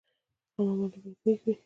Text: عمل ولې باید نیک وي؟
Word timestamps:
عمل 0.59 0.67
ولې 0.79 0.99
باید 1.03 1.17
نیک 1.23 1.39
وي؟ 1.45 1.53